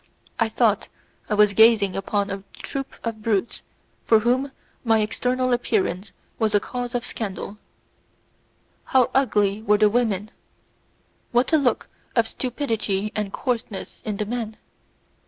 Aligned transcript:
I 0.39 0.49
thought 0.49 0.87
I 1.29 1.35
was 1.35 1.53
gazing 1.53 1.95
upon 1.95 2.31
a 2.31 2.43
troop 2.55 2.95
of 3.03 3.21
brutes 3.21 3.61
for 4.03 4.21
whom 4.21 4.51
my 4.83 4.97
external 4.97 5.53
appearance 5.53 6.11
was 6.39 6.55
a 6.55 6.59
cause 6.59 6.95
of 6.95 7.05
scandal. 7.05 7.59
How 8.85 9.11
ugly 9.13 9.61
were 9.61 9.77
the 9.77 9.91
women! 9.91 10.31
What 11.31 11.53
a 11.53 11.57
look 11.57 11.87
of 12.15 12.27
stupidity 12.27 13.11
and 13.15 13.31
coarseness 13.31 14.01
in 14.03 14.17
the 14.17 14.25
men! 14.25 14.57